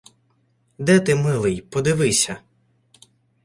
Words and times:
Де 0.77 0.99
ти, 0.99 1.15
милий? 1.15 1.61
Подивися— 1.61 2.37